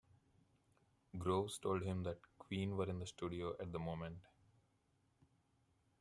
Groves 1.15 1.59
told 1.59 1.83
him 1.83 2.01
that 2.01 2.17
Queen 2.39 2.75
were 2.75 2.89
in 2.89 2.97
the 2.97 3.05
studio 3.05 3.53
at 3.59 3.71
the 3.71 3.77
moment. 3.77 4.17